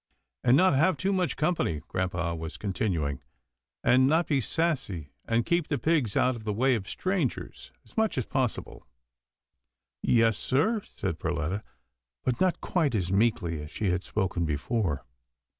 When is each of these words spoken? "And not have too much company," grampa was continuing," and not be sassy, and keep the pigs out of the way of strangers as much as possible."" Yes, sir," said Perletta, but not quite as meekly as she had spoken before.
"And 0.43 0.57
not 0.57 0.73
have 0.73 0.97
too 0.97 1.13
much 1.13 1.37
company," 1.37 1.81
grampa 1.87 2.33
was 2.35 2.57
continuing," 2.57 3.21
and 3.83 4.07
not 4.07 4.25
be 4.25 4.41
sassy, 4.41 5.11
and 5.25 5.45
keep 5.45 5.67
the 5.67 5.77
pigs 5.77 6.17
out 6.17 6.35
of 6.35 6.43
the 6.43 6.51
way 6.53 6.73
of 6.73 6.89
strangers 6.89 7.71
as 7.85 7.95
much 7.95 8.17
as 8.17 8.25
possible."" 8.25 8.87
Yes, 10.01 10.39
sir," 10.39 10.81
said 10.87 11.19
Perletta, 11.19 11.61
but 12.23 12.41
not 12.41 12.61
quite 12.61 12.95
as 12.95 13.11
meekly 13.11 13.61
as 13.61 13.69
she 13.69 13.91
had 13.91 14.01
spoken 14.03 14.43
before. 14.43 15.05